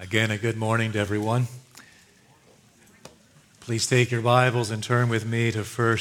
[0.00, 1.48] Again, a good morning to everyone.
[3.58, 5.98] Please take your Bibles and turn with me to 1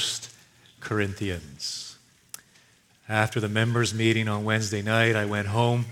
[0.79, 1.97] Corinthians.
[3.09, 5.85] After the members' meeting on Wednesday night, I went home,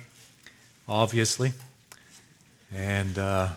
[0.88, 1.54] obviously,
[2.71, 3.47] and uh,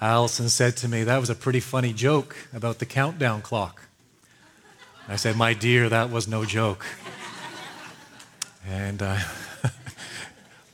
[0.00, 3.82] Allison said to me, That was a pretty funny joke about the countdown clock.
[5.06, 6.84] I said, My dear, that was no joke.
[8.66, 9.20] And uh,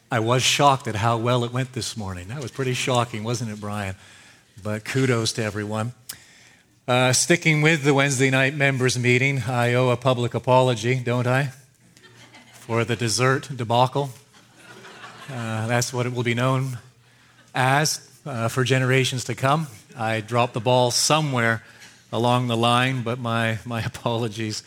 [0.08, 2.28] I was shocked at how well it went this morning.
[2.28, 3.96] That was pretty shocking, wasn't it, Brian?
[4.62, 5.94] But kudos to everyone.
[6.86, 11.50] Uh, sticking with the Wednesday night members meeting, I owe a public apology, don't I?
[12.52, 14.10] For the dessert debacle.
[15.28, 16.78] Uh, that's what it will be known
[17.52, 19.66] as uh, for generations to come.
[19.96, 21.64] I dropped the ball somewhere
[22.12, 24.62] along the line, but my, my apologies,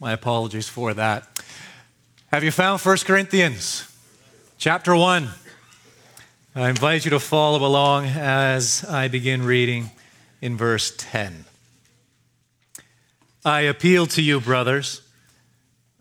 [0.00, 1.28] my apologies for that.
[2.32, 3.89] Have you found 1 Corinthians?
[4.60, 5.26] Chapter 1.
[6.54, 9.90] I invite you to follow along as I begin reading
[10.42, 11.46] in verse 10.
[13.42, 15.00] I appeal to you, brothers,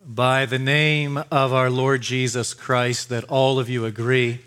[0.06, 4.40] by the name of our Lord Jesus Christ, that all of you agree,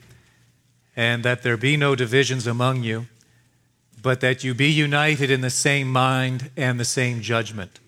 [0.95, 3.07] and that there be no divisions among you,
[4.03, 7.81] but that you be united in the same mind and the same judgment.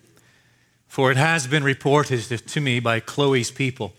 [0.87, 3.93] For it has been reported to me by Chloe's people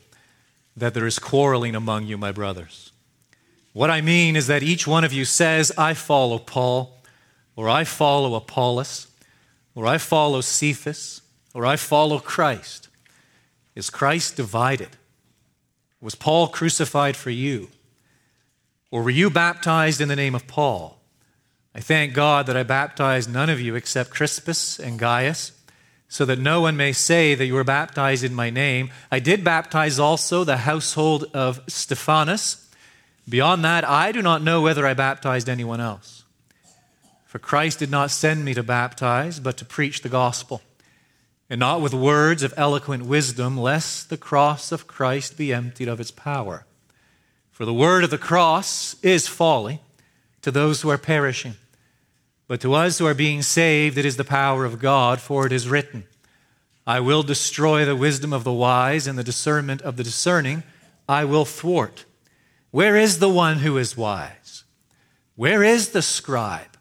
[0.77, 2.93] that there is quarreling among you, my brothers.
[3.73, 6.99] What I mean is that each one of you says, I follow Paul,
[7.57, 9.07] or I follow Apollos,
[9.75, 11.23] or I follow Cephas,
[11.55, 12.89] or I follow Christ.
[13.75, 14.91] Is Christ divided?
[16.01, 17.69] Was Paul crucified for you?
[18.91, 20.99] Or were you baptized in the name of Paul?
[21.75, 25.53] I thank God that I baptized none of you except Crispus and Gaius
[26.09, 28.91] so that no one may say that you were baptized in my name.
[29.11, 32.69] I did baptize also the household of Stephanas.
[33.29, 36.25] Beyond that, I do not know whether I baptized anyone else.
[37.25, 40.63] For Christ did not send me to baptize, but to preach the gospel,
[41.51, 46.01] and not with words of eloquent wisdom, lest the cross of Christ be emptied of
[46.01, 46.65] its power.
[47.51, 49.81] For the word of the cross is folly
[50.43, 51.57] to those who are perishing
[52.49, 55.53] but to us who are being saved, it is the power of God, for it
[55.53, 56.05] is written,
[56.87, 60.63] I will destroy the wisdom of the wise and the discernment of the discerning
[61.09, 62.05] I will thwart.
[62.71, 64.65] Where is the one who is wise?
[65.35, 66.77] Where is the scribe?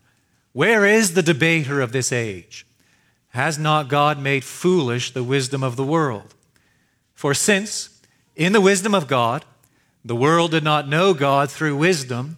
[0.54, 2.66] Where is the debater of this age?
[3.30, 6.36] Has not God made foolish the wisdom of the world?
[7.14, 8.02] For since,
[8.36, 9.44] in the wisdom of God,
[10.04, 12.38] the world did not know God through wisdom,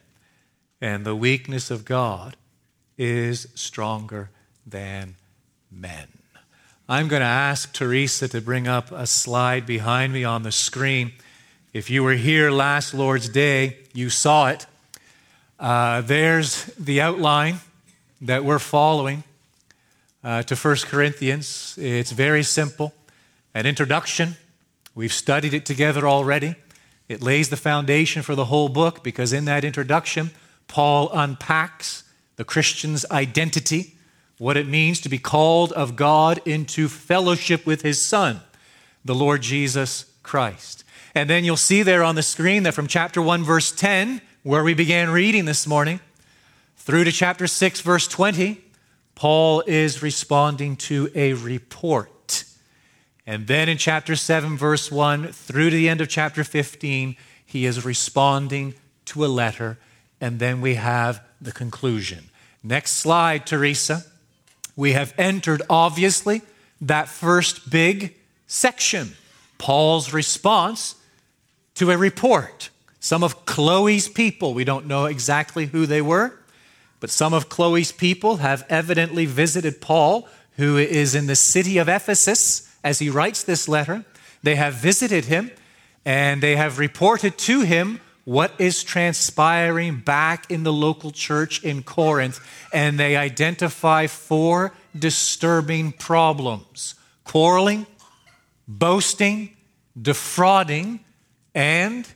[0.81, 2.35] and the weakness of God
[2.97, 4.31] is stronger
[4.65, 5.15] than
[5.71, 6.07] men.
[6.89, 11.13] I'm going to ask Teresa to bring up a slide behind me on the screen.
[11.71, 14.65] If you were here last Lord's Day, you saw it.
[15.59, 17.59] Uh, there's the outline
[18.19, 19.23] that we're following
[20.23, 21.77] uh, to 1 Corinthians.
[21.79, 22.93] It's very simple
[23.53, 24.35] an introduction.
[24.95, 26.55] We've studied it together already.
[27.07, 30.31] It lays the foundation for the whole book because in that introduction,
[30.71, 32.05] Paul unpacks
[32.37, 33.97] the Christian's identity,
[34.37, 38.39] what it means to be called of God into fellowship with his Son,
[39.03, 40.85] the Lord Jesus Christ.
[41.13, 44.63] And then you'll see there on the screen that from chapter 1, verse 10, where
[44.63, 45.99] we began reading this morning,
[46.77, 48.63] through to chapter 6, verse 20,
[49.13, 52.45] Paul is responding to a report.
[53.27, 57.65] And then in chapter 7, verse 1, through to the end of chapter 15, he
[57.65, 59.77] is responding to a letter
[60.21, 62.29] and then we have the conclusion.
[62.63, 64.05] Next slide, Teresa.
[64.75, 66.43] We have entered, obviously,
[66.79, 68.15] that first big
[68.47, 69.15] section
[69.57, 70.95] Paul's response
[71.75, 72.69] to a report.
[72.99, 76.33] Some of Chloe's people, we don't know exactly who they were,
[76.99, 80.27] but some of Chloe's people have evidently visited Paul,
[80.57, 84.05] who is in the city of Ephesus as he writes this letter.
[84.43, 85.51] They have visited him
[86.05, 91.83] and they have reported to him what is transpiring back in the local church in
[91.83, 92.39] Corinth,
[92.71, 97.85] and they identify four disturbing problems quarreling,
[98.67, 99.55] boasting,
[99.99, 100.99] defrauding,
[101.55, 102.07] and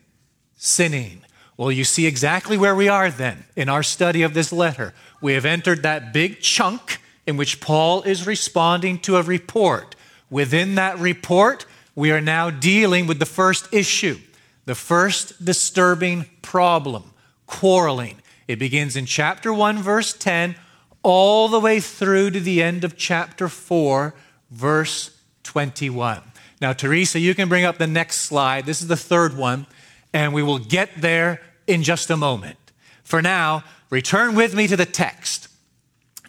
[0.58, 1.24] sinning.
[1.58, 4.94] Well, you see exactly where we are then in our study of this letter.
[5.22, 9.96] We have entered that big chunk in which Paul is responding to a report.
[10.30, 11.66] Within that report,
[11.96, 14.20] we are now dealing with the first issue,
[14.66, 17.12] the first disturbing problem
[17.48, 18.18] quarreling.
[18.48, 20.56] It begins in chapter 1, verse 10,
[21.04, 24.14] all the way through to the end of chapter 4,
[24.52, 26.22] verse 21.
[26.62, 28.66] Now, Teresa, you can bring up the next slide.
[28.66, 29.68] This is the third one,
[30.14, 32.58] and we will get there in just a moment.
[33.04, 35.48] For now, return with me to the text.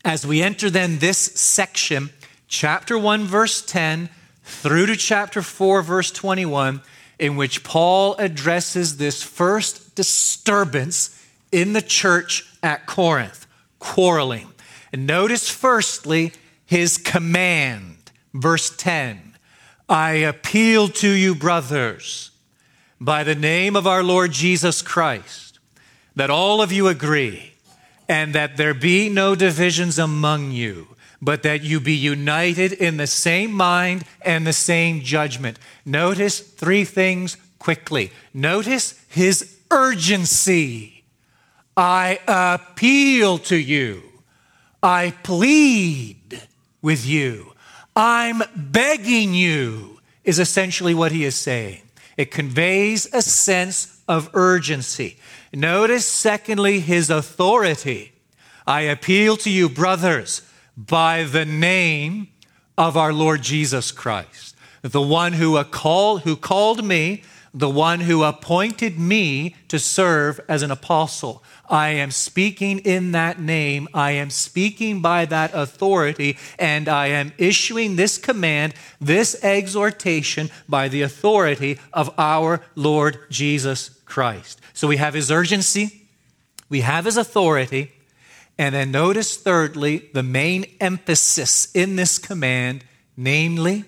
[0.04, 2.10] As we enter then this section,
[2.48, 4.08] chapter 1, verse 10,
[4.42, 6.80] through to chapter 4, verse 21,
[7.18, 11.12] in which Paul addresses this first disturbance
[11.50, 13.46] in the church at Corinth,
[13.78, 14.48] quarreling.
[14.92, 16.32] And notice firstly
[16.64, 19.34] his command, verse 10
[19.88, 22.32] I appeal to you, brothers,
[23.00, 25.60] by the name of our Lord Jesus Christ,
[26.16, 27.52] that all of you agree,
[28.08, 30.88] and that there be no divisions among you,
[31.20, 35.58] but that you be united in the same mind and the same judgment.
[35.84, 38.12] Notice three things quickly.
[38.34, 41.04] Notice his urgency.
[41.76, 44.02] I appeal to you.
[44.82, 46.42] I plead
[46.80, 47.52] with you.
[47.94, 51.82] I'm begging you, is essentially what he is saying.
[52.16, 55.16] It conveys a sense of urgency.
[55.52, 58.12] Notice, secondly, his authority.
[58.66, 60.42] I appeal to you, brothers,
[60.76, 62.28] by the name
[62.76, 67.22] of our Lord Jesus Christ, the one who, called, who called me,
[67.54, 71.42] the one who appointed me to serve as an apostle.
[71.70, 73.88] I am speaking in that name.
[73.94, 80.88] I am speaking by that authority, and I am issuing this command, this exhortation by
[80.88, 84.60] the authority of our Lord Jesus Christ.
[84.74, 86.02] So we have his urgency,
[86.68, 87.92] we have his authority,
[88.58, 92.84] and then notice, thirdly, the main emphasis in this command,
[93.16, 93.84] namely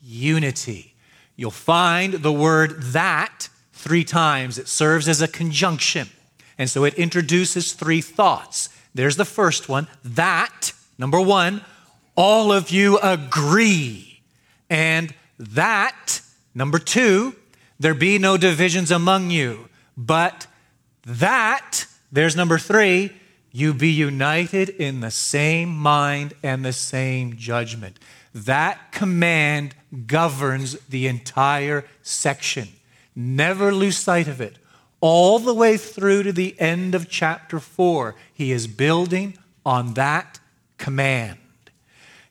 [0.00, 0.94] unity.
[1.36, 4.58] You'll find the word that three times.
[4.58, 6.08] It serves as a conjunction.
[6.56, 8.70] And so it introduces three thoughts.
[8.94, 11.60] There's the first one that, number one,
[12.16, 14.22] all of you agree.
[14.68, 16.20] And that,
[16.54, 17.36] number two,
[17.78, 19.68] there be no divisions among you.
[19.96, 20.46] But
[21.04, 23.12] that, there's number three,
[23.58, 27.98] you be united in the same mind and the same judgment.
[28.34, 29.74] That command
[30.06, 32.68] governs the entire section.
[33.16, 34.58] Never lose sight of it
[35.00, 38.14] all the way through to the end of chapter 4.
[38.32, 40.40] He is building on that
[40.76, 41.38] command.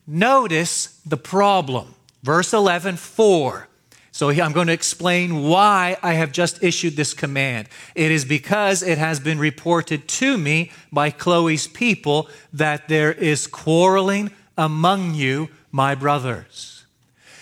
[0.05, 1.95] Notice the problem.
[2.23, 3.67] Verse 11, 4.
[4.17, 7.69] So I'm going to explain why I have just issued this command.
[7.93, 13.45] It is because it has been reported to me by Chloe's people that there is
[13.45, 16.83] quarreling among you, my brothers.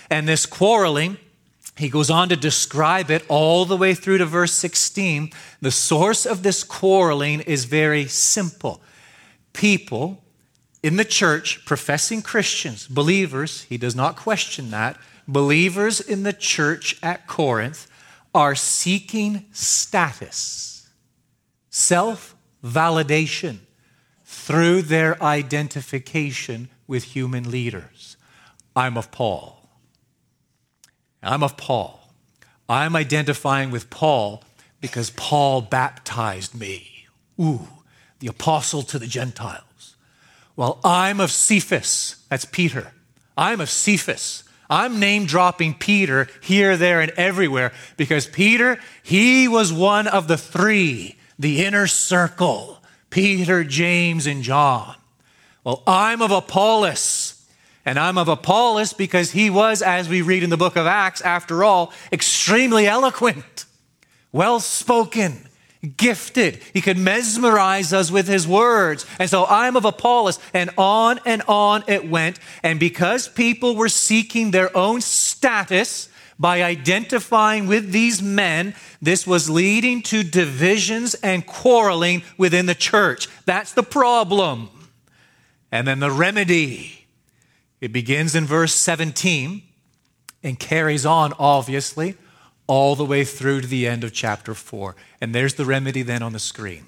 [0.10, 1.18] And this quarreling
[1.78, 5.32] he goes on to describe it all the way through to verse 16.
[5.62, 8.82] The source of this quarreling is very simple.
[9.54, 10.22] People
[10.84, 16.98] in the church, professing Christians, believers, he does not question that, believers in the church
[17.02, 17.88] at Corinth
[18.34, 20.90] are seeking status,
[21.70, 23.60] self validation
[24.24, 28.18] through their identification with human leaders.
[28.76, 29.70] I'm of Paul.
[31.24, 32.14] I'm of Paul.
[32.68, 34.44] I'm identifying with Paul
[34.82, 37.08] because Paul baptized me.
[37.40, 37.68] Ooh,
[38.20, 39.96] the apostle to the Gentiles.
[40.56, 42.24] Well, I'm of Cephas.
[42.30, 42.94] That's Peter.
[43.38, 44.44] I'm of Cephas.
[44.70, 50.38] I'm name dropping Peter here, there, and everywhere because Peter, he was one of the
[50.38, 54.96] three, the inner circle Peter, James, and John.
[55.64, 57.32] Well, I'm of Apollos.
[57.86, 61.22] And I'm of Apollos because he was, as we read in the book of Acts,
[61.22, 63.66] after all, extremely eloquent,
[64.32, 65.48] well spoken,
[65.86, 66.62] gifted.
[66.74, 69.06] He could mesmerize us with his words.
[69.20, 70.40] And so I'm of Apollos.
[70.54, 72.40] And on and on it went.
[72.64, 79.50] And because people were seeking their own status, by identifying with these men, this was
[79.50, 83.30] leading to divisions and quarreling within the church.
[83.46, 84.70] That's the problem.
[85.72, 87.06] And then the remedy
[87.82, 89.62] it begins in verse 17
[90.42, 92.16] and carries on, obviously,
[92.68, 94.96] all the way through to the end of chapter 4.
[95.22, 96.86] And there's the remedy then on the screen.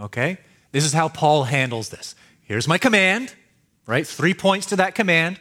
[0.00, 0.38] Okay?
[0.72, 2.14] This is how Paul handles this.
[2.42, 3.34] Here's my command,
[3.86, 4.06] right?
[4.06, 5.38] Three points to that command.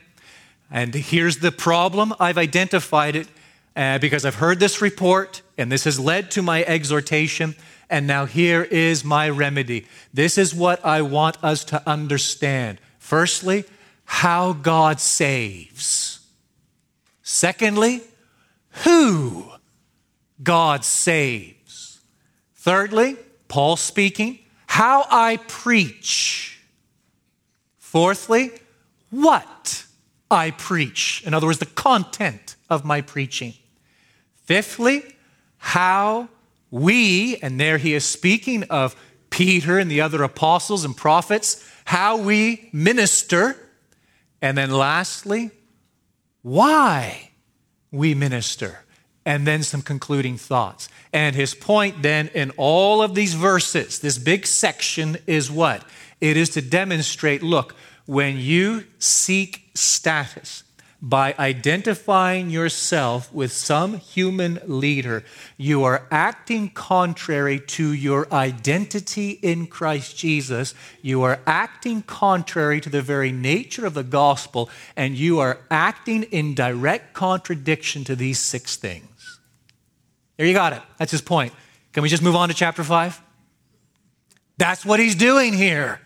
[0.69, 2.13] And here's the problem.
[2.19, 3.27] I've identified it
[3.75, 7.55] uh, because I've heard this report, and this has led to my exhortation.
[7.89, 9.85] And now here is my remedy.
[10.13, 12.79] This is what I want us to understand.
[12.97, 13.65] Firstly,
[14.05, 16.19] how God saves.
[17.21, 18.01] Secondly,
[18.83, 19.52] who
[20.43, 22.01] God saves.
[22.55, 26.59] Thirdly, Paul speaking, how I preach.
[27.77, 28.51] Fourthly,
[29.09, 29.85] what
[30.31, 31.21] I preach.
[31.25, 33.53] In other words, the content of my preaching.
[34.45, 35.03] Fifthly,
[35.57, 36.29] how
[36.71, 38.95] we, and there he is speaking of
[39.29, 43.55] Peter and the other apostles and prophets, how we minister.
[44.41, 45.51] And then lastly,
[46.41, 47.29] why
[47.91, 48.82] we minister.
[49.25, 50.89] And then some concluding thoughts.
[51.13, 55.85] And his point then in all of these verses, this big section is what?
[56.19, 57.75] It is to demonstrate look,
[58.05, 60.63] when you seek status,
[61.05, 65.25] by identifying yourself with some human leader,
[65.57, 70.73] you are acting contrary to your identity in Christ Jesus.
[71.01, 76.23] You are acting contrary to the very nature of the gospel, and you are acting
[76.23, 79.12] in direct contradiction to these six things.
[80.37, 80.81] There you got it.
[80.97, 81.53] That's his point.
[81.91, 83.21] Can we just move on to chapter 5?
[84.57, 85.99] That's what he's doing here.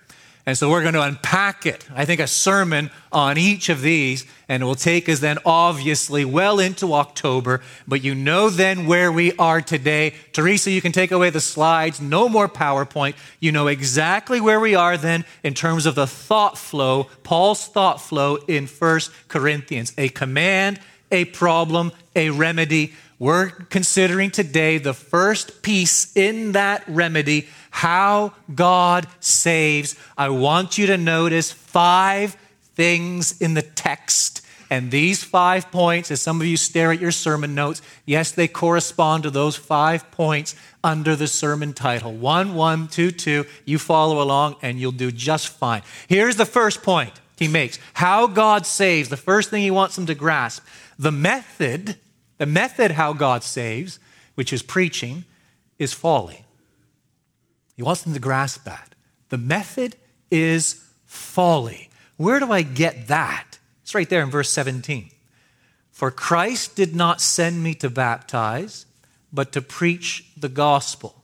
[0.47, 1.85] And so we're going to unpack it.
[1.93, 6.23] I think a sermon on each of these, and it will take us then obviously
[6.23, 7.61] well into October.
[7.85, 10.13] But you know then where we are today.
[10.31, 11.99] Teresa, you can take away the slides.
[11.99, 13.15] No more PowerPoint.
[13.41, 17.99] You know exactly where we are then in terms of the thought flow, Paul's thought
[17.99, 19.93] flow in First Corinthians.
[19.97, 20.79] A command,
[21.11, 22.93] a problem, a remedy.
[23.19, 30.87] We're considering today the first piece in that remedy how God saves, I want you
[30.87, 32.35] to notice five
[32.75, 34.41] things in the text.
[34.69, 38.47] And these five points, as some of you stare at your sermon notes, yes, they
[38.47, 42.13] correspond to those five points under the sermon title.
[42.13, 43.45] One, one, two, two.
[43.65, 45.83] You follow along and you'll do just fine.
[46.07, 49.09] Here's the first point he makes how God saves.
[49.09, 50.65] The first thing he wants them to grasp
[50.97, 51.95] the method,
[52.37, 53.99] the method how God saves,
[54.35, 55.25] which is preaching,
[55.77, 56.45] is folly.
[57.75, 58.95] He wants them to grasp that.
[59.29, 59.95] The method
[60.31, 61.89] is folly.
[62.17, 63.59] Where do I get that?
[63.83, 65.11] It's right there in verse 17.
[65.91, 68.85] For Christ did not send me to baptize,
[69.31, 71.23] but to preach the gospel,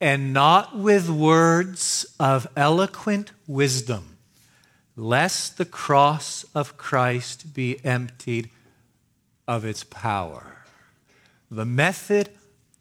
[0.00, 4.16] and not with words of eloquent wisdom,
[4.96, 8.50] lest the cross of Christ be emptied
[9.46, 10.64] of its power.
[11.50, 12.30] The method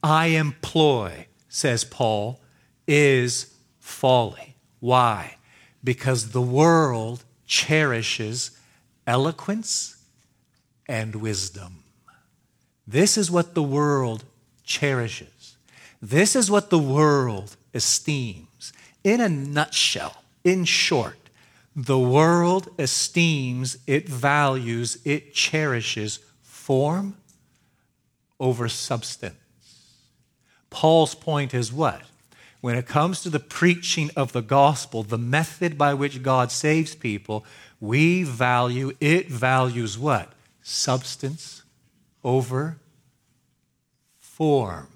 [0.02, 2.42] I employ, says Paul,
[2.88, 4.56] is folly.
[4.80, 5.38] Why?
[5.84, 8.52] Because the world cherishes
[9.06, 10.04] eloquence
[10.88, 11.84] and wisdom.
[12.88, 14.26] This is what the world
[14.64, 15.58] cherishes.
[16.02, 18.74] This is what the world esteems.
[19.04, 21.18] In a nutshell, in short,
[21.76, 26.20] the world esteems, it values, it cherishes
[26.64, 27.16] form
[28.40, 29.36] over substance.
[30.70, 32.02] Paul's point is what?
[32.64, 36.96] when it comes to the preaching of the gospel, the method by which God saves
[36.96, 37.44] people,
[37.82, 40.32] we value, it values what?
[40.62, 41.64] Substance
[42.24, 42.78] over
[44.18, 44.88] form.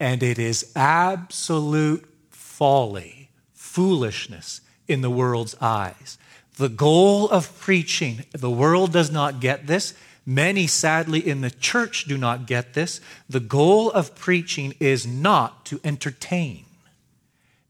[0.00, 6.18] And it is absolute folly, foolishness in the world's eyes.
[6.56, 9.94] The goal of preaching, the world does not get this.
[10.26, 13.00] Many, sadly, in the church do not get this.
[13.28, 16.64] The goal of preaching is not to entertain,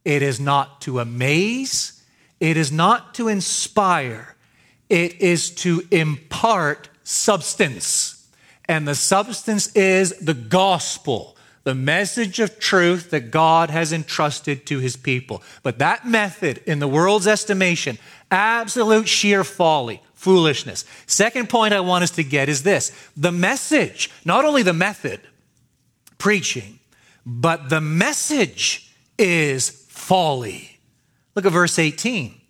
[0.04, 2.02] it is not to amaze,
[2.38, 4.36] it is not to inspire,
[4.88, 8.28] it is to impart substance.
[8.66, 14.78] And the substance is the gospel, the message of truth that God has entrusted to
[14.78, 15.42] his people.
[15.62, 17.98] But that method, in the world's estimation,
[18.30, 20.86] absolute sheer folly foolishness.
[21.06, 25.20] Second point I want us to get is this the message, not only the method,
[26.16, 26.80] preaching,
[27.26, 30.80] but the message is folly.
[31.34, 32.40] Look at verse 18.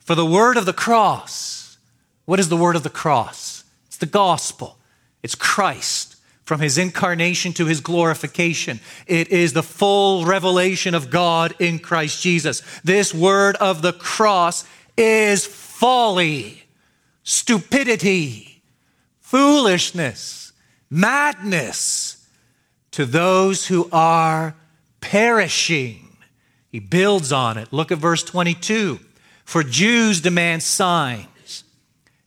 [0.00, 1.78] For the word of the cross,
[2.26, 3.64] what is the word of the cross?
[3.86, 4.78] It's the gospel,
[5.22, 6.16] it's Christ.
[6.44, 8.80] From his incarnation to his glorification.
[9.06, 12.62] It is the full revelation of God in Christ Jesus.
[12.82, 14.64] This word of the cross
[14.96, 16.67] is folly
[17.28, 18.62] stupidity,
[19.20, 20.50] foolishness,
[20.88, 22.26] madness
[22.90, 24.56] to those who are
[25.02, 26.08] perishing.
[26.72, 27.70] He builds on it.
[27.70, 28.98] Look at verse 22.
[29.44, 31.64] For Jews demand signs,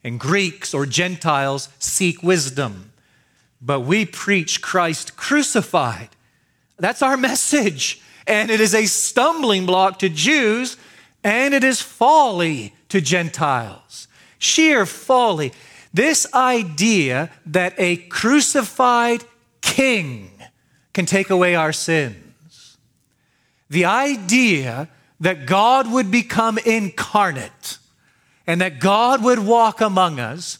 [0.04, 2.92] and Greeks or Gentiles seek wisdom.
[3.60, 6.10] But we preach Christ crucified,
[6.78, 8.00] That's our message.
[8.28, 10.76] And it is a stumbling block to Jews,
[11.24, 14.06] and it is folly to Gentiles.
[14.42, 15.52] Sheer folly.
[15.94, 19.22] This idea that a crucified
[19.60, 20.32] king
[20.92, 22.76] can take away our sins.
[23.70, 24.88] The idea
[25.20, 27.78] that God would become incarnate
[28.44, 30.58] and that God would walk among us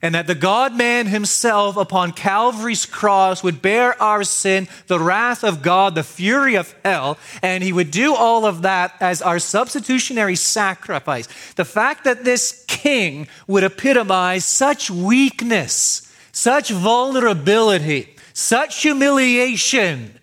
[0.00, 5.42] and that the God man himself upon Calvary's cross would bear our sin, the wrath
[5.42, 9.38] of God, the fury of hell, and he would do all of that as our
[9.38, 11.26] substitutionary sacrifice.
[11.54, 20.18] The fact that this king would epitomize such weakness, such vulnerability, such humiliation,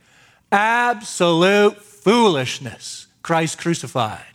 [0.51, 3.07] absolute foolishness.
[3.21, 4.25] Christ crucified.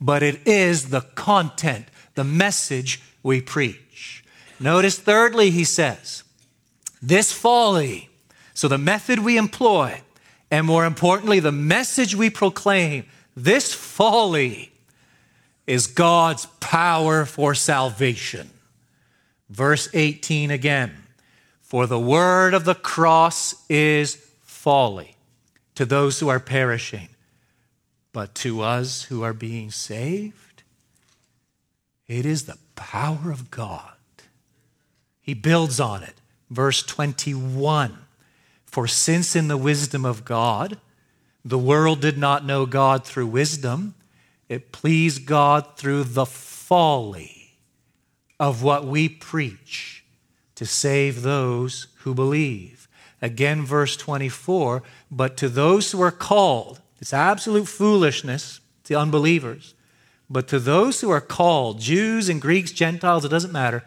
[0.00, 4.24] But it is the content, the message we preach.
[4.58, 6.24] Notice, thirdly, he says,
[7.00, 8.10] this folly,
[8.52, 10.02] so the method we employ,
[10.50, 13.06] and more importantly, the message we proclaim,
[13.36, 14.69] this folly
[15.70, 18.50] is God's power for salvation.
[19.48, 20.92] Verse 18 again
[21.62, 25.14] For the word of the cross is folly
[25.76, 27.08] to those who are perishing,
[28.12, 30.64] but to us who are being saved,
[32.08, 33.92] it is the power of God.
[35.20, 36.16] He builds on it.
[36.50, 37.96] Verse 21
[38.66, 40.80] For since in the wisdom of God,
[41.44, 43.94] the world did not know God through wisdom,
[44.50, 47.52] it pleased God through the folly
[48.40, 50.04] of what we preach
[50.56, 52.88] to save those who believe.
[53.22, 59.74] Again, verse 24 But to those who are called, it's absolute foolishness to unbelievers.
[60.28, 63.84] But to those who are called, Jews and Greeks, Gentiles, it doesn't matter,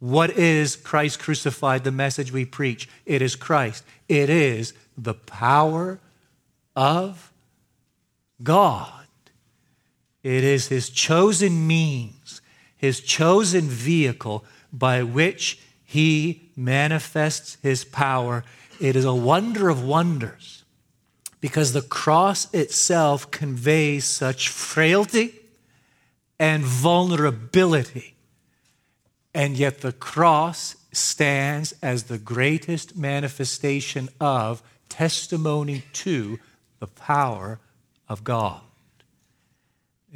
[0.00, 2.90] what is Christ crucified, the message we preach?
[3.06, 3.84] It is Christ.
[4.06, 5.98] It is the power
[6.74, 7.32] of
[8.42, 9.05] God.
[10.26, 12.40] It is his chosen means,
[12.76, 18.42] his chosen vehicle by which he manifests his power.
[18.80, 20.64] It is a wonder of wonders
[21.40, 25.32] because the cross itself conveys such frailty
[26.40, 28.16] and vulnerability
[29.32, 36.40] and yet the cross stands as the greatest manifestation of testimony to
[36.80, 37.60] the power
[38.08, 38.65] of God.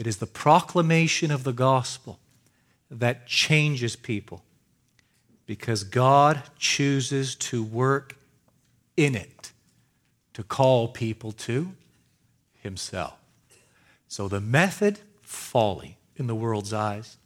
[0.00, 2.18] It is the proclamation of the gospel
[2.90, 4.42] that changes people
[5.44, 8.16] because God chooses to work
[8.96, 9.52] in it
[10.32, 11.72] to call people to
[12.62, 13.12] Himself.
[14.08, 17.18] So the method, folly in the world's eyes.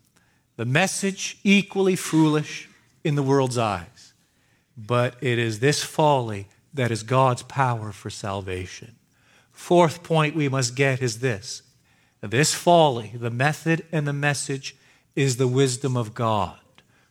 [0.56, 2.68] The message, equally foolish
[3.04, 4.14] in the world's eyes.
[4.76, 8.96] But it is this folly that is God's power for salvation.
[9.52, 11.62] Fourth point we must get is this
[12.30, 14.76] this folly, the method and the message,
[15.14, 16.58] is the wisdom of God.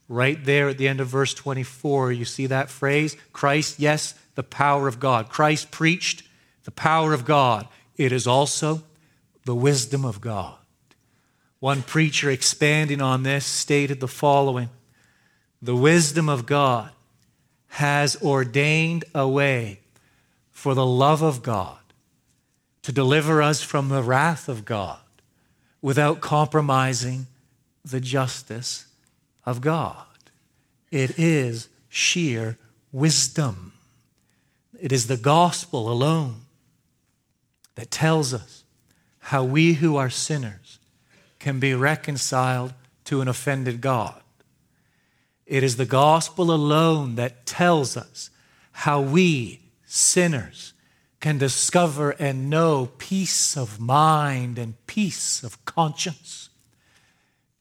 [0.09, 4.43] Right there at the end of verse 24, you see that phrase Christ, yes, the
[4.43, 5.29] power of God.
[5.29, 6.23] Christ preached
[6.63, 7.67] the power of God.
[7.95, 8.83] It is also
[9.45, 10.55] the wisdom of God.
[11.59, 14.69] One preacher expanding on this stated the following
[15.61, 16.91] The wisdom of God
[17.67, 19.79] has ordained a way
[20.51, 21.77] for the love of God
[22.81, 24.99] to deliver us from the wrath of God
[25.83, 27.27] without compromising
[27.83, 28.87] the justice
[29.45, 30.05] of God.
[30.89, 32.57] It is sheer
[32.93, 33.73] wisdom.
[34.79, 36.37] It is the gospel alone
[37.75, 38.63] that tells us
[39.19, 40.79] how we who are sinners
[41.39, 44.21] can be reconciled to an offended God.
[45.45, 48.29] It is the gospel alone that tells us
[48.71, 50.72] how we, sinners,
[51.23, 56.49] can discover and know peace of mind and peace of conscience.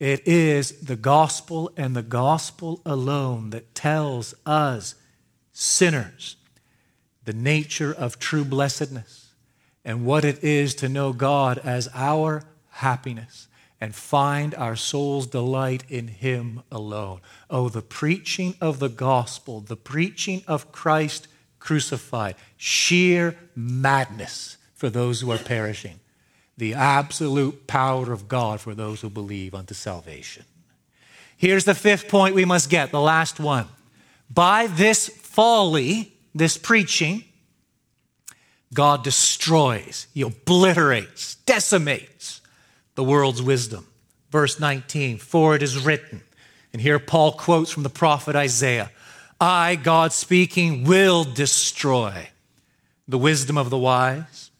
[0.00, 4.96] It is the gospel and the gospel alone that tells us,
[5.52, 6.34] sinners,
[7.24, 9.32] the nature of true blessedness
[9.84, 13.46] and what it is to know God as our happiness
[13.80, 17.20] and find our soul's delight in Him alone.
[17.48, 21.28] Oh, the preaching of the gospel, the preaching of Christ
[21.62, 26.00] crucified, sheer madness for those who are perishing,
[26.56, 30.44] the absolute power of God for those who believe unto salvation.
[31.36, 33.68] Here's the fifth point we must get, the last one.
[34.28, 37.24] By this folly, this preaching,
[38.74, 42.40] God destroys, He obliterates, decimates
[42.96, 43.86] the world's wisdom.
[44.30, 46.22] Verse 19, for it is written,
[46.72, 48.90] and here Paul quotes from the prophet Isaiah
[49.42, 52.28] I, God speaking, will destroy
[53.08, 54.52] the wisdom of the wise,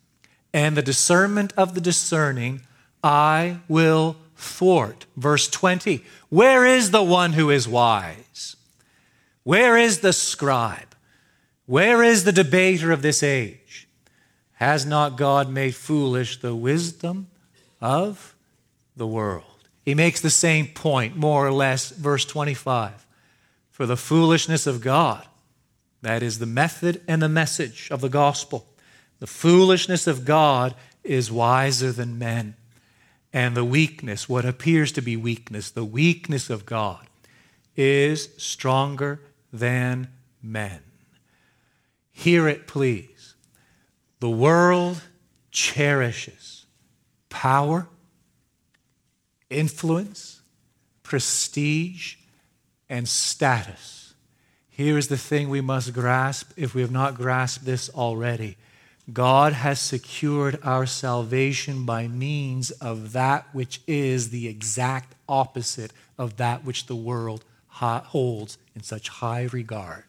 [0.53, 2.63] and the discernment of the discerning,
[3.01, 5.07] I will thwart.
[5.17, 8.57] Verse 20 Where is the one who is wise?
[9.45, 10.97] Where is the scribe?
[11.67, 13.87] Where is the debater of this age?
[14.55, 17.29] Has not God made foolish the wisdom
[17.81, 18.35] of
[18.97, 19.45] the world?
[19.85, 23.07] He makes the same point, more or less, verse 25.
[23.73, 25.27] For the foolishness of God,
[26.03, 28.67] that is the method and the message of the gospel,
[29.19, 32.55] the foolishness of God is wiser than men.
[33.33, 37.07] And the weakness, what appears to be weakness, the weakness of God,
[37.75, 39.21] is stronger
[39.53, 40.09] than
[40.43, 40.81] men.
[42.11, 43.35] Hear it, please.
[44.21, 45.01] The world
[45.51, 46.67] cherishes
[47.31, 47.89] power,
[49.49, 50.43] influence,
[51.03, 52.17] prestige,
[52.93, 54.13] and status.
[54.69, 58.59] Here is the thing we must grasp if we have not grasped this already.
[59.11, 66.37] God has secured our salvation by means of that which is the exact opposite of
[66.37, 70.05] that which the world holds in such high regard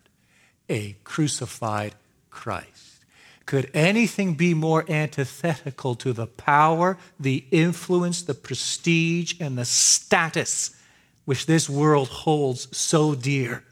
[0.70, 1.96] a crucified
[2.32, 3.06] Christ.
[3.46, 10.76] Could anything be more antithetical to the power, the influence, the prestige, and the status
[11.26, 13.64] which this world holds so dear?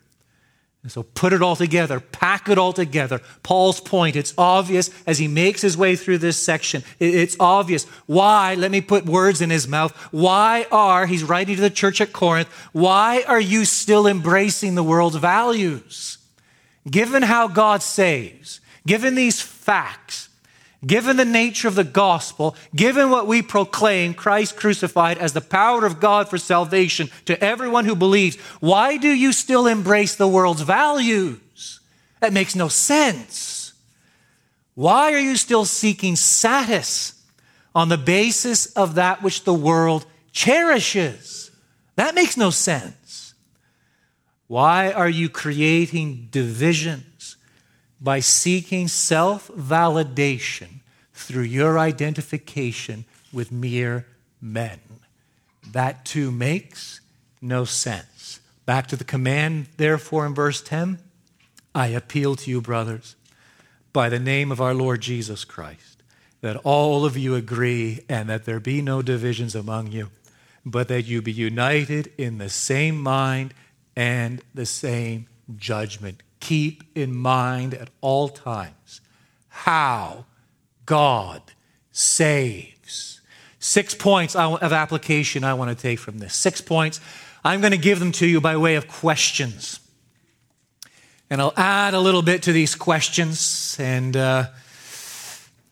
[0.83, 3.21] And so put it all together, pack it all together.
[3.43, 6.83] Paul's point, it's obvious as he makes his way through this section.
[6.99, 7.83] It's obvious.
[8.07, 9.91] Why, let me put words in his mouth.
[10.11, 14.83] Why are, he's writing to the church at Corinth, why are you still embracing the
[14.83, 16.17] world's values?
[16.89, 20.29] Given how God saves, given these facts,
[20.85, 25.85] Given the nature of the gospel, given what we proclaim, Christ crucified as the power
[25.85, 30.61] of God for salvation to everyone who believes, why do you still embrace the world's
[30.61, 31.79] values?
[32.19, 33.73] That makes no sense.
[34.73, 37.13] Why are you still seeking status
[37.75, 41.51] on the basis of that which the world cherishes?
[41.95, 43.35] That makes no sense.
[44.47, 47.05] Why are you creating division
[48.01, 50.79] by seeking self validation
[51.13, 54.07] through your identification with mere
[54.41, 54.79] men.
[55.71, 56.99] That too makes
[57.41, 58.39] no sense.
[58.65, 60.99] Back to the command, therefore, in verse 10
[61.73, 63.15] I appeal to you, brothers,
[63.93, 66.03] by the name of our Lord Jesus Christ,
[66.41, 70.09] that all of you agree and that there be no divisions among you,
[70.65, 73.53] but that you be united in the same mind
[73.95, 78.99] and the same judgment keep in mind at all times
[79.47, 80.25] how
[80.85, 81.41] God
[81.91, 83.21] saves.
[83.59, 86.35] Six points of application I want to take from this.
[86.35, 86.99] Six points.
[87.45, 89.79] I'm going to give them to you by way of questions.
[91.29, 94.47] And I'll add a little bit to these questions and uh,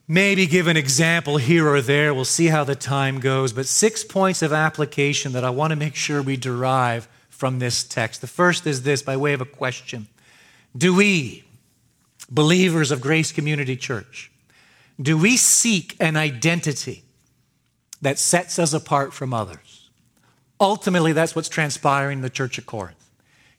[0.08, 2.14] maybe give an example here or there.
[2.14, 3.52] We'll see how the time goes.
[3.54, 7.84] But six points of application that I want to make sure we derive from this
[7.84, 8.22] text.
[8.22, 10.08] The first is this by way of a question
[10.78, 11.44] do we,
[12.30, 14.32] believers of Grace Community Church,
[15.02, 17.04] do we seek an identity
[18.02, 19.90] that sets us apart from others?
[20.60, 23.10] Ultimately, that's what's transpiring in the church of Corinth.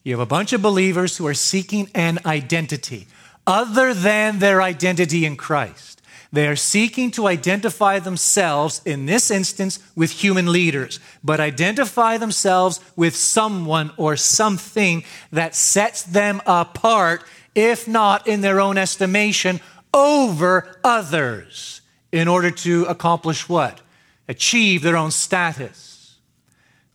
[0.03, 3.07] You have a bunch of believers who are seeking an identity
[3.46, 5.99] other than their identity in Christ.
[6.33, 12.81] They are seeking to identify themselves, in this instance, with human leaders, but identify themselves
[12.95, 19.61] with someone or something that sets them apart, if not in their own estimation,
[19.93, 21.81] over others
[22.12, 23.81] in order to accomplish what?
[24.29, 26.16] Achieve their own status.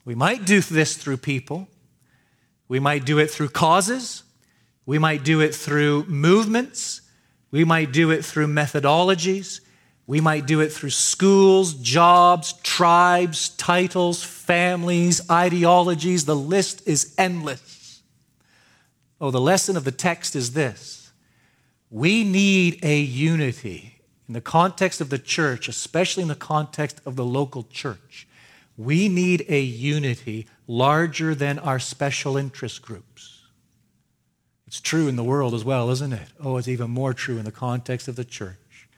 [0.06, 1.67] We might do this through people.
[2.69, 4.24] We might do it through causes.
[4.86, 7.02] We might do it through movements.
[7.55, 9.61] We might do it through methodologies.
[10.07, 16.25] We might do it through schools, jobs, tribes, titles, families, ideologies.
[16.25, 18.01] The list is endless.
[19.21, 21.13] Oh, the lesson of the text is this
[21.89, 27.15] we need a unity in the context of the church, especially in the context of
[27.15, 28.27] the local church.
[28.75, 33.35] We need a unity larger than our special interest groups.
[34.75, 36.27] It's true in the world as well, isn't it?
[36.38, 38.89] Oh, it's even more true in the context of the church.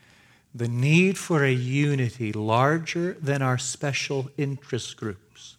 [0.55, 5.55] The need for a unity larger than our special interest groups.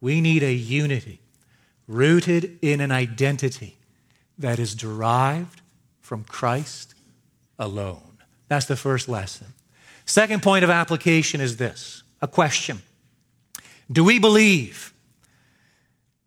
[0.00, 1.20] We need a unity
[1.86, 3.76] rooted in an identity
[4.36, 5.60] that is derived
[6.00, 6.96] from Christ
[7.56, 8.18] alone.
[8.48, 9.54] That's the first lesson.
[10.06, 12.82] Second point of application is this a question
[13.92, 14.92] Do we believe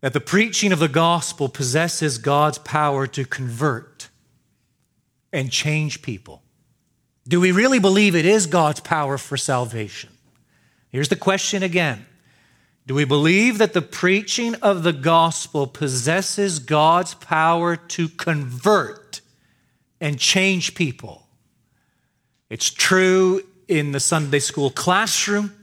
[0.00, 4.08] that the preaching of the gospel possesses God's power to convert
[5.32, 6.42] and change people
[7.26, 10.10] Do we really believe it is God's power for salvation?
[10.88, 12.06] Here's the question again
[12.86, 19.20] Do we believe that the preaching of the gospel possesses God's power to convert
[20.00, 21.26] and change people?
[22.48, 25.54] It's true in the Sunday school classroom,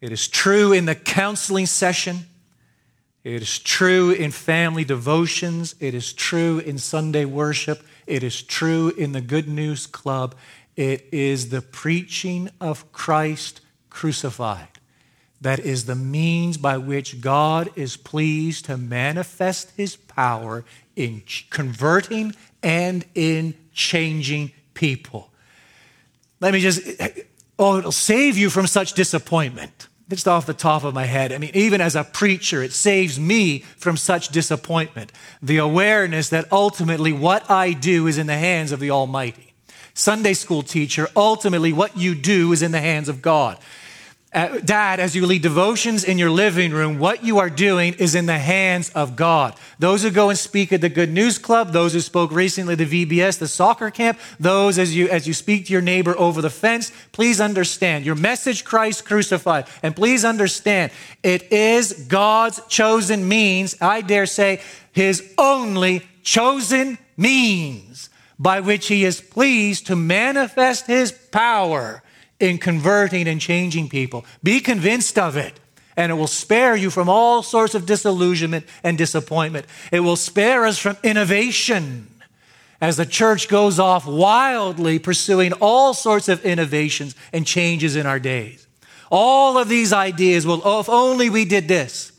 [0.00, 2.26] it is true in the counseling session.
[3.22, 5.74] It is true in family devotions.
[5.78, 7.82] It is true in Sunday worship.
[8.06, 10.34] It is true in the Good News Club.
[10.76, 14.68] It is the preaching of Christ crucified
[15.40, 20.64] that is the means by which God is pleased to manifest his power
[20.96, 25.30] in converting and in changing people.
[26.40, 26.82] Let me just,
[27.58, 31.32] oh, it'll save you from such disappointment just off the top of my head.
[31.32, 35.12] I mean, even as a preacher, it saves me from such disappointment.
[35.40, 39.54] The awareness that ultimately what I do is in the hands of the Almighty.
[39.94, 43.58] Sunday school teacher, ultimately what you do is in the hands of God.
[44.32, 48.14] Uh, Dad, as you lead devotions in your living room, what you are doing is
[48.14, 49.56] in the hands of God.
[49.80, 53.06] Those who go and speak at the Good News Club, those who spoke recently the
[53.06, 56.48] VBS, the soccer camp, those as you as you speak to your neighbor over the
[56.48, 59.66] fence, please understand your message Christ crucified.
[59.82, 60.92] And please understand,
[61.24, 64.60] it is God's chosen means, I dare say,
[64.92, 72.04] his only chosen means by which he is pleased to manifest his power
[72.40, 74.24] in converting and changing people.
[74.42, 75.60] Be convinced of it.
[75.96, 79.66] And it will spare you from all sorts of disillusionment and disappointment.
[79.92, 82.08] It will spare us from innovation
[82.80, 88.18] as the church goes off wildly pursuing all sorts of innovations and changes in our
[88.18, 88.66] days.
[89.10, 92.12] All of these ideas will, oh, if only we did this,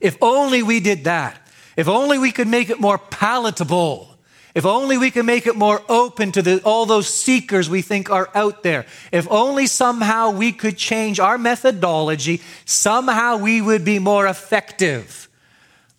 [0.00, 1.40] if only we did that,
[1.76, 4.15] if only we could make it more palatable,
[4.56, 8.08] if only we can make it more open to the, all those seekers we think
[8.08, 8.86] are out there.
[9.12, 15.28] If only somehow we could change our methodology, somehow we would be more effective.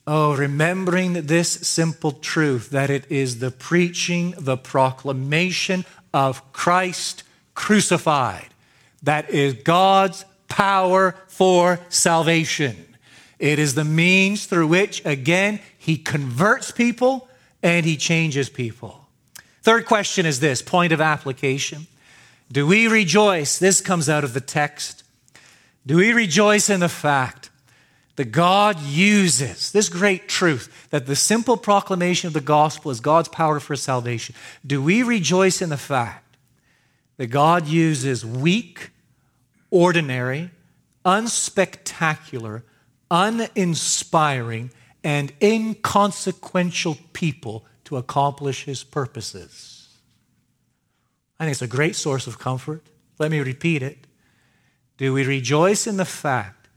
[0.08, 7.22] Oh, remembering this simple truth that it is the preaching, the proclamation of Christ
[7.54, 8.48] crucified
[9.04, 12.96] that is God's power for salvation.
[13.38, 17.27] It is the means through which, again, He converts people
[17.64, 19.08] and he changes people.
[19.62, 21.88] Third question is this point of application.
[22.52, 23.60] Do we rejoice?
[23.60, 25.04] This comes out of the text.
[25.86, 27.50] Do we rejoice in the fact
[28.16, 33.30] that God uses this great truth that the simple proclamation of the gospel is God's
[33.30, 34.36] power for salvation?
[34.66, 36.38] Do we rejoice in the fact
[37.18, 38.92] that God uses weak,
[39.70, 40.52] ordinary,
[41.06, 42.64] unspectacular,
[43.10, 44.72] uninspiring,
[45.08, 49.88] and inconsequential people to accomplish his purposes.
[51.40, 52.84] I think it's a great source of comfort.
[53.18, 54.06] Let me repeat it.
[54.98, 56.68] Do we rejoice in the fact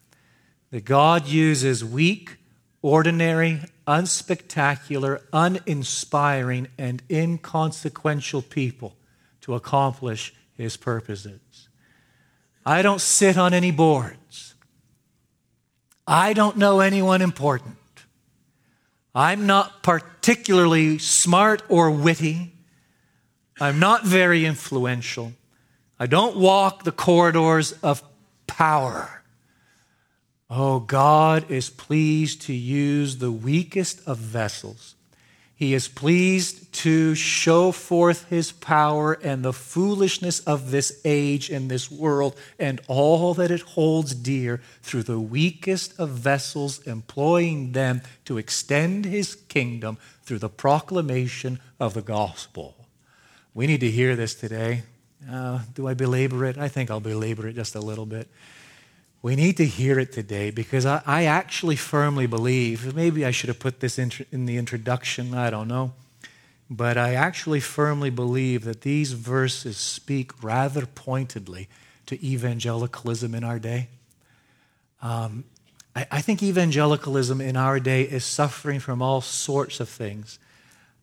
[0.71, 2.37] that God uses weak,
[2.83, 8.95] ordinary, unspectacular, uninspiring, and inconsequential people
[9.41, 11.69] to accomplish his purposes?
[12.65, 14.55] I don't sit on any boards.
[16.07, 17.79] I don't know anyone important.
[19.15, 22.53] I'm not particularly smart or witty.
[23.61, 25.33] I'm not very influential.
[25.99, 28.03] I don't walk the corridors of
[28.47, 29.23] power.
[30.49, 34.95] Oh, God is pleased to use the weakest of vessels
[35.61, 41.71] he is pleased to show forth his power and the foolishness of this age and
[41.71, 48.01] this world and all that it holds dear through the weakest of vessels, employing them
[48.25, 52.75] to extend his kingdom through the proclamation of the gospel.
[53.53, 54.85] We need to hear this today.
[55.31, 56.57] Uh, do I belabor it?
[56.57, 58.31] I think I'll belabor it just a little bit.
[59.23, 63.49] We need to hear it today because I, I actually firmly believe, maybe I should
[63.49, 65.93] have put this in, in the introduction, I don't know,
[66.71, 71.69] but I actually firmly believe that these verses speak rather pointedly
[72.07, 73.89] to evangelicalism in our day.
[75.03, 75.45] Um,
[75.95, 80.39] I, I, think evangelicalism in our day is suffering from all sorts of things.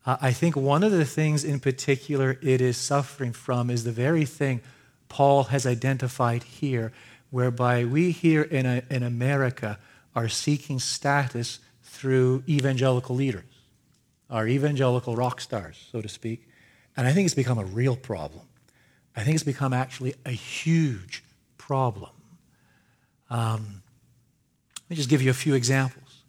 [0.06, 3.91] Uh, I think one of the things in particular it is suffering from is the
[3.91, 4.62] very thing
[5.08, 6.91] Paul has identified here
[7.30, 9.80] whereby we here in, a, in America
[10.16, 13.44] are seeking status through evangelical leaders,
[14.30, 16.48] our evangelical rock stars, so to speak.
[16.96, 18.44] And I think it's become a real problem.
[19.16, 21.24] I think it's become actually a huge
[21.58, 22.12] problem.
[23.30, 23.82] Um,
[24.84, 26.24] let me just give you a few examples.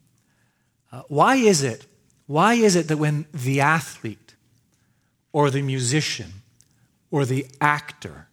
[0.91, 1.87] Uh, why is it?
[2.27, 4.35] Why is it that when the athlete
[5.33, 6.43] or the musician
[7.11, 8.28] or the actor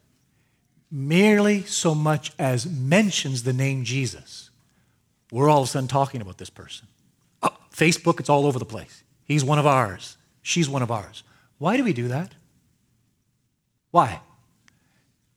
[0.91, 4.50] merely so much as mentions the name Jesus,
[5.32, 6.88] we're all of a sudden talking about this person.
[7.43, 9.04] Oh, Facebook, it's all over the place.
[9.24, 10.17] He's one of ours.
[10.41, 11.24] She's one of ours.
[11.58, 12.34] Why do we do that?
[13.91, 14.21] Why?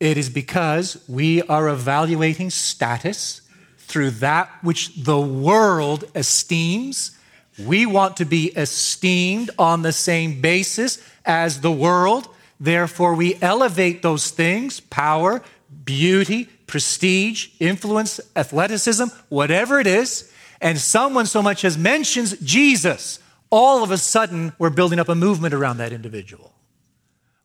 [0.00, 3.40] It is because we are evaluating status
[3.78, 7.16] through that which the world esteems.
[7.58, 12.28] We want to be esteemed on the same basis as the world.
[12.60, 15.42] Therefore, we elevate those things power,
[15.84, 20.32] beauty, prestige, influence, athleticism, whatever it is.
[20.60, 25.14] And someone so much as mentions Jesus, all of a sudden we're building up a
[25.14, 26.52] movement around that individual.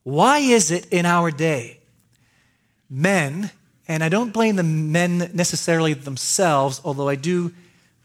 [0.04, 1.80] Why is it in our day
[2.89, 3.49] men,
[3.88, 7.54] and I don't blame the men necessarily themselves, although I do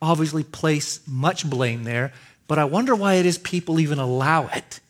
[0.01, 2.13] obviously place much blame there,
[2.47, 4.81] but I wonder why it is people even allow it.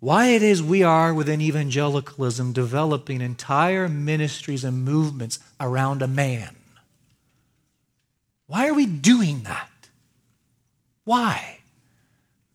[0.00, 6.56] Why it is we are within evangelicalism developing entire ministries and movements around a man.
[8.46, 9.68] Why are we doing that?
[11.04, 11.58] Why?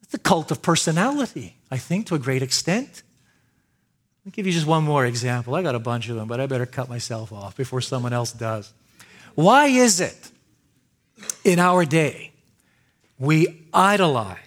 [0.01, 3.03] It's a cult of personality, I think, to a great extent.
[4.25, 5.53] I'll give you just one more example.
[5.53, 8.31] I got a bunch of them, but I better cut myself off before someone else
[8.31, 8.73] does.
[9.35, 10.31] Why is it
[11.43, 12.31] in our day
[13.19, 14.37] we idolize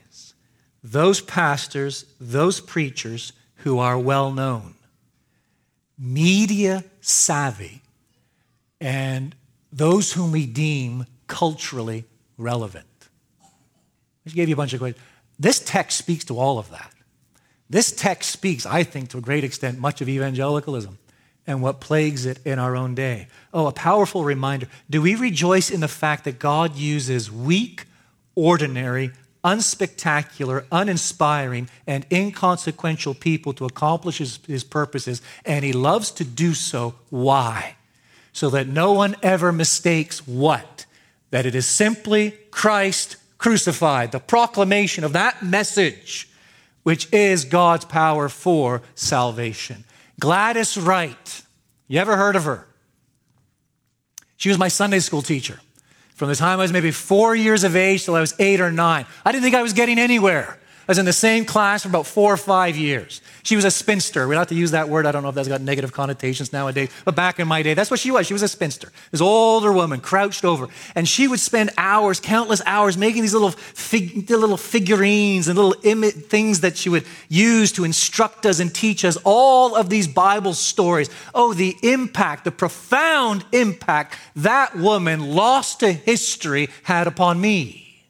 [0.92, 4.74] those pastors, those preachers who are well known,
[5.98, 7.82] media savvy,
[8.80, 9.34] and
[9.72, 12.04] those whom we deem culturally
[12.36, 12.86] relevant?
[13.42, 13.46] I
[14.24, 15.04] just gave you a bunch of questions.
[15.38, 16.92] This text speaks to all of that.
[17.70, 20.98] This text speaks, I think, to a great extent, much of evangelicalism
[21.46, 23.28] and what plagues it in our own day.
[23.52, 24.68] Oh, a powerful reminder.
[24.88, 27.84] Do we rejoice in the fact that God uses weak,
[28.34, 29.12] ordinary,
[29.44, 36.54] unspectacular, uninspiring, and inconsequential people to accomplish his, his, purposes, and he loves to do
[36.54, 36.94] so.
[37.10, 37.76] Why?
[38.32, 40.86] So that no one ever mistakes what?
[41.30, 46.28] That it is simply Christ crucified, the proclamation of that message
[46.88, 49.84] which is God's power for salvation.
[50.18, 51.42] Gladys Wright,
[51.86, 52.66] you ever heard of her?
[54.38, 55.60] She was my Sunday school teacher
[56.18, 58.72] from the time I was maybe four years of age till I was eight or
[58.72, 59.06] nine.
[59.24, 60.58] I didn't think I was getting anywhere.
[60.88, 63.20] I was in the same class for about four or five years.
[63.42, 64.26] She was a spinster.
[64.26, 65.04] We don't have to use that word.
[65.04, 67.90] I don't know if that's got negative connotations nowadays, but back in my day, that's
[67.90, 68.26] what she was.
[68.26, 68.90] She was a spinster.
[69.10, 73.50] This older woman crouched over, and she would spend hours, countless hours, making these little,
[73.50, 78.74] fig- little figurines and little Im- things that she would use to instruct us and
[78.74, 81.10] teach us all of these Bible stories.
[81.34, 88.06] Oh, the impact, the profound impact that woman lost to history had upon me.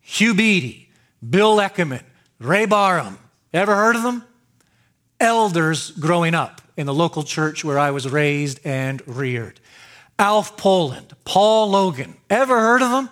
[0.00, 0.89] Hugh Beatty
[1.28, 2.04] Bill Eckerman,
[2.38, 3.18] Ray Barham.
[3.52, 4.24] Ever heard of them?
[5.18, 9.60] Elders growing up in the local church where I was raised and reared.
[10.18, 12.16] Alf Poland, Paul Logan.
[12.28, 13.10] Ever heard of them?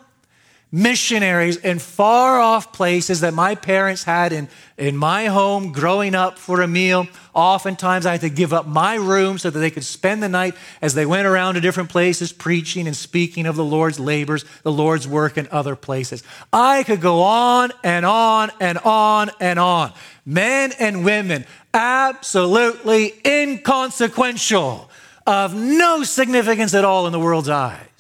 [0.70, 6.38] Missionaries in far off places that my parents had in, in my home growing up
[6.38, 7.06] for a meal.
[7.32, 10.54] Oftentimes, I had to give up my room so that they could spend the night
[10.82, 14.72] as they went around to different places preaching and speaking of the Lord's labors, the
[14.72, 16.22] Lord's work in other places.
[16.52, 19.92] I could go on and on and on and on.
[20.26, 24.90] Men and women, absolutely inconsequential,
[25.26, 27.97] of no significance at all in the world's eyes.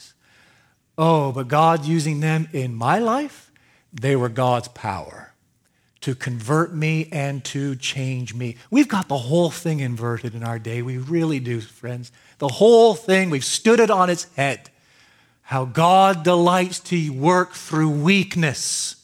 [0.98, 3.52] Oh, but God using them in my life,
[3.92, 5.32] they were God's power
[6.00, 8.56] to convert me and to change me.
[8.70, 10.82] We've got the whole thing inverted in our day.
[10.82, 12.12] We really do, friends.
[12.38, 14.70] The whole thing, we've stood it on its head.
[15.42, 18.96] How God delights to work through weakness.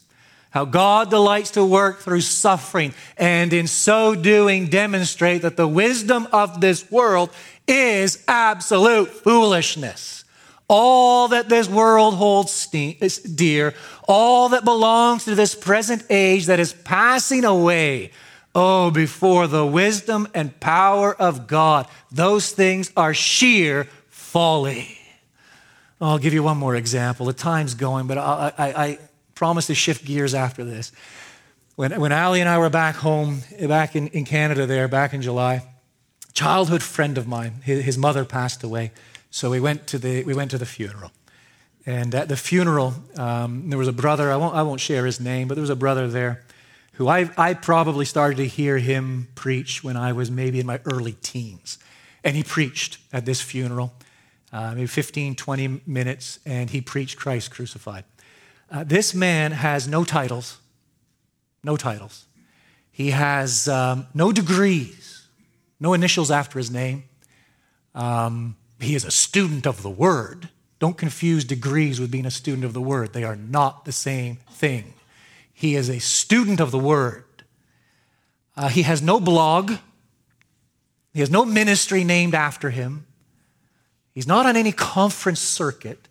[0.51, 6.29] How God delights to work through suffering, and in so doing, demonstrate that the wisdom
[6.33, 7.31] of this world
[7.67, 10.24] is absolute foolishness.
[10.69, 13.75] All that this world holds dear,
[14.09, 18.13] all that belongs to this present age that is passing away,
[18.55, 24.99] oh, before the wisdom and power of God, those things are sheer folly.
[26.01, 27.27] I'll give you one more example.
[27.27, 28.99] The time's going, but I, I, I
[29.35, 30.93] promise to shift gears after this.
[31.77, 35.23] When, when Ali and I were back home, back in, in Canada there, back in
[35.23, 35.63] July,
[36.33, 38.93] childhood friend of mine, his, his mother passed away.
[39.35, 41.11] So we went to the, we went to the funeral.
[41.85, 45.19] And at the funeral, um, there was a brother, I won't, I won't share his
[45.19, 46.45] name, but there was a brother there
[46.93, 50.81] who I, I probably started to hear him preach when I was maybe in my
[50.85, 51.79] early teens.
[52.23, 53.93] And he preached at this funeral,
[54.53, 58.05] uh, maybe 15, 20 minutes, and he preached Christ crucified.
[58.71, 60.59] Uh, this man has no titles,
[61.65, 62.27] no titles.
[62.93, 65.27] He has um, no degrees,
[65.81, 67.03] no initials after his name.
[67.97, 68.55] Um,
[68.85, 70.49] he is a student of the word.
[70.79, 74.37] Don't confuse degrees with being a student of the word, they are not the same
[74.51, 74.95] thing.
[75.53, 77.25] He is a student of the word.
[78.57, 79.73] Uh, he has no blog,
[81.13, 83.07] he has no ministry named after him.
[84.13, 86.09] He's not on any conference circuit,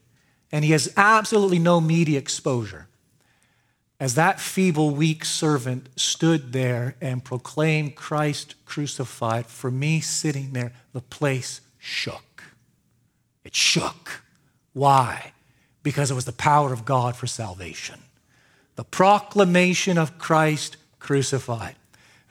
[0.52, 2.88] and he has absolutely no media exposure.
[4.00, 10.74] As that feeble, weak servant stood there and proclaimed Christ crucified, for me sitting there,
[10.92, 12.44] the place shook.
[13.44, 14.24] It shook.
[14.74, 15.34] Why?
[15.84, 18.00] Because it was the power of God for salvation.
[18.76, 21.76] The proclamation of Christ crucified,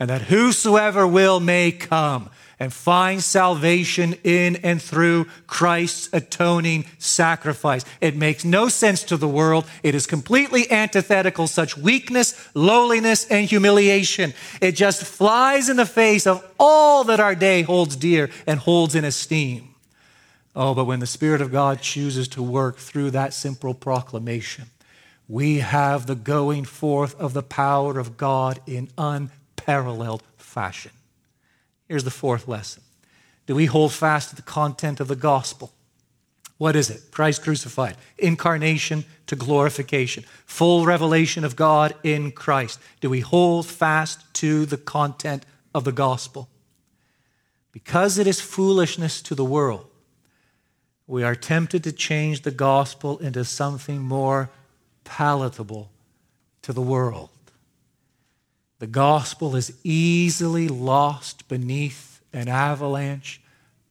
[0.01, 7.85] and that whosoever will may come and find salvation in and through Christ's atoning sacrifice.
[8.01, 9.67] It makes no sense to the world.
[9.83, 14.33] It is completely antithetical, such weakness, lowliness, and humiliation.
[14.61, 18.95] It just flies in the face of all that our day holds dear and holds
[18.95, 19.72] in esteem.
[20.55, 24.67] Oh, but when the Spirit of God chooses to work through that simple proclamation,
[25.29, 30.93] we have the going forth of the power of God in unparalleled fashion.
[31.89, 32.83] Here's the fourth lesson
[33.47, 35.73] Do we hold fast to the content of the gospel?
[36.59, 37.11] What is it?
[37.11, 42.79] Christ crucified, incarnation to glorification, full revelation of God in Christ.
[43.01, 45.45] Do we hold fast to the content
[45.75, 46.49] of the gospel?
[47.73, 49.87] Because it is foolishness to the world,
[51.07, 54.51] we are tempted to change the gospel into something more
[55.05, 55.91] palatable
[56.63, 57.31] to the world.
[58.79, 63.41] The gospel is easily lost beneath an avalanche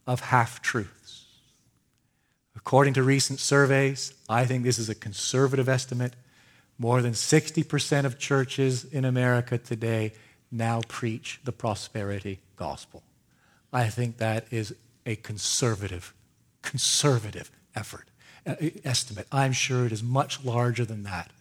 [0.07, 1.25] of half truths.
[2.55, 6.13] According to recent surveys, I think this is a conservative estimate.
[6.77, 10.13] More than 60% of churches in America today
[10.51, 13.03] now preach the prosperity gospel.
[13.71, 16.13] I think that is a conservative,
[16.61, 18.07] conservative effort,
[18.45, 19.27] uh, estimate.
[19.31, 21.31] I'm sure it is much larger than that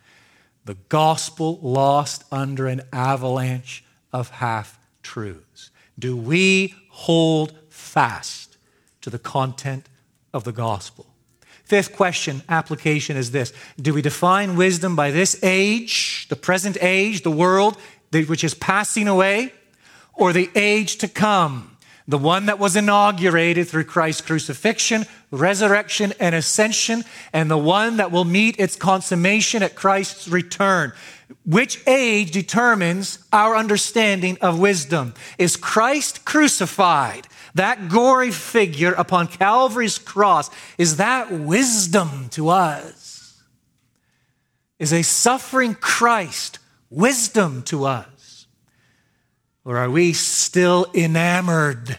[0.64, 5.70] the gospel lost under an avalanche of half truths?
[5.98, 8.56] Do we hold fast
[9.00, 9.86] to the content
[10.32, 11.06] of the gospel?
[11.64, 17.22] Fifth question, application is this Do we define wisdom by this age, the present age,
[17.22, 17.76] the world
[18.12, 19.52] which is passing away,
[20.14, 21.69] or the age to come?
[22.10, 28.10] The one that was inaugurated through Christ's crucifixion, resurrection, and ascension, and the one that
[28.10, 30.92] will meet its consummation at Christ's return.
[31.46, 35.14] Which age determines our understanding of wisdom?
[35.38, 43.40] Is Christ crucified, that gory figure upon Calvary's cross, is that wisdom to us?
[44.80, 46.58] Is a suffering Christ
[46.90, 48.09] wisdom to us?
[49.64, 51.98] Or are we still enamored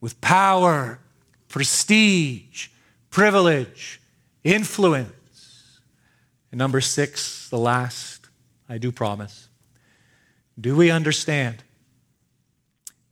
[0.00, 1.00] with power,
[1.48, 2.68] prestige,
[3.10, 4.00] privilege,
[4.44, 5.80] influence?
[6.50, 8.28] And number six, the last,
[8.68, 9.48] I do promise.
[10.58, 11.62] Do we understand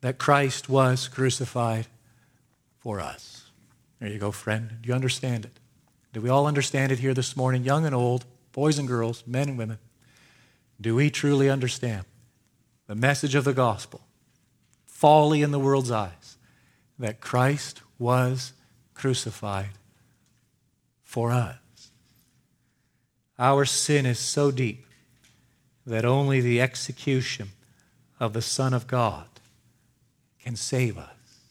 [0.01, 1.87] that Christ was crucified
[2.77, 3.49] for us?
[3.99, 4.77] There you go, friend.
[4.81, 5.59] Do you understand it?
[6.13, 9.49] Do we all understand it here this morning, young and old, boys and girls, men
[9.49, 9.77] and women?
[10.79, 12.05] Do we truly understand?
[12.89, 14.01] The message of the gospel,
[14.87, 16.37] folly in the world's eyes,
[16.97, 18.53] that Christ was
[18.95, 19.69] crucified
[21.03, 21.91] for us.
[23.37, 24.87] Our sin is so deep
[25.85, 27.49] that only the execution
[28.19, 29.27] of the Son of God
[30.43, 31.43] can save us.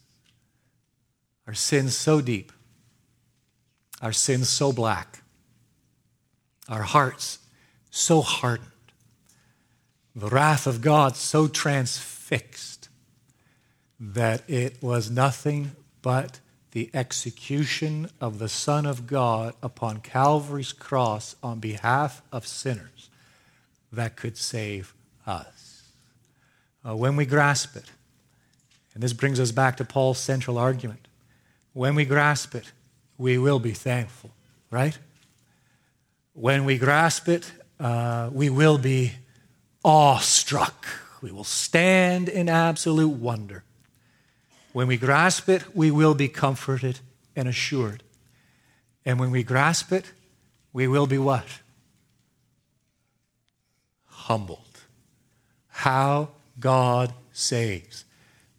[1.46, 2.50] Our sins so deep,
[4.02, 5.22] our sins so black,
[6.68, 7.38] our hearts
[7.90, 8.72] so hardened
[10.18, 12.88] the wrath of God so transfixed
[14.00, 16.40] that it was nothing but
[16.72, 23.10] the execution of the Son of God upon Calvary's cross on behalf of sinners
[23.92, 24.92] that could save
[25.24, 25.84] us.
[26.86, 27.90] Uh, when we grasp it,
[28.94, 31.06] and this brings us back to Paul's central argument,
[31.74, 32.72] when we grasp it,
[33.18, 34.30] we will be thankful,
[34.68, 34.98] right?
[36.32, 39.12] When we grasp it, uh, we will be
[39.84, 40.86] awestruck.
[41.20, 43.64] We will stand in absolute wonder.
[44.72, 47.00] When we grasp it, we will be comforted
[47.34, 48.02] and assured.
[49.04, 50.12] And when we grasp it,
[50.72, 51.46] we will be what?
[54.06, 54.80] Humbled.
[55.68, 58.04] How God saves.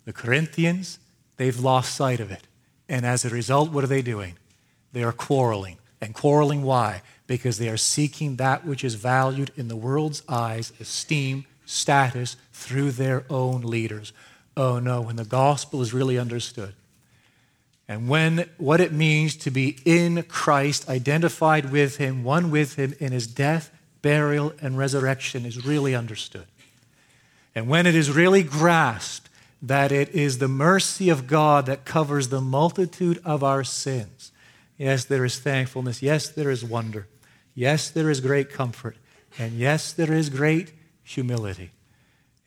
[0.06, 1.00] The Corinthians,
[1.38, 2.48] they've lost sight of it.
[2.88, 4.38] And as a result, what are they doing?
[4.92, 5.78] They are quarreling.
[6.02, 7.02] And quarreling why?
[7.30, 12.90] Because they are seeking that which is valued in the world's eyes, esteem, status, through
[12.90, 14.12] their own leaders.
[14.58, 16.74] Oh no, when the gospel is really understood,
[17.88, 22.96] and when what it means to be in Christ, identified with Him, one with Him
[23.00, 23.72] in His death,
[24.02, 26.48] burial, and resurrection is really understood.
[27.54, 29.30] And when it is really grasped
[29.62, 34.32] that it is the mercy of God that covers the multitude of our sins,
[34.80, 36.02] yes, there is thankfulness.
[36.02, 37.06] Yes, there is wonder.
[37.60, 38.96] Yes, there is great comfort.
[39.38, 40.72] And yes, there is great
[41.04, 41.72] humility.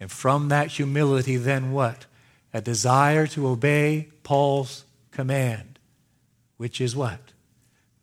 [0.00, 2.06] And from that humility, then what?
[2.54, 5.78] A desire to obey Paul's command,
[6.56, 7.20] which is what?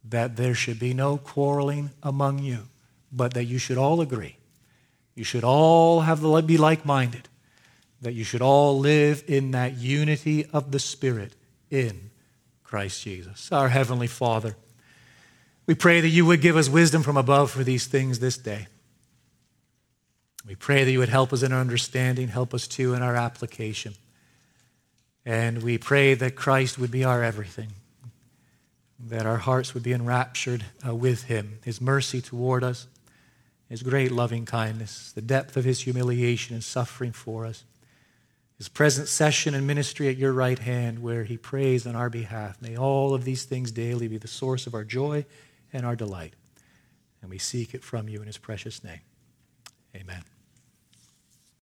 [0.07, 2.67] That there should be no quarreling among you,
[3.11, 4.35] but that you should all agree.
[5.15, 7.27] You should all have the, be like minded,
[8.03, 11.33] that you should all live in that unity of the Spirit
[11.71, 12.11] in
[12.63, 13.51] Christ Jesus.
[13.51, 14.57] Our Heavenly Father,
[15.69, 18.65] we pray that you would give us wisdom from above for these things this day.
[20.47, 23.15] We pray that you would help us in our understanding, help us too in our
[23.15, 23.93] application.
[25.27, 27.67] And we pray that Christ would be our everything,
[29.09, 32.87] that our hearts would be enraptured uh, with him, his mercy toward us,
[33.69, 37.63] his great loving kindness, the depth of his humiliation and suffering for us,
[38.57, 42.59] his present session and ministry at your right hand where he prays on our behalf.
[42.59, 45.25] May all of these things daily be the source of our joy
[45.73, 46.33] and our delight.
[47.21, 49.01] And we seek it from you in his precious name.
[49.95, 50.23] Amen.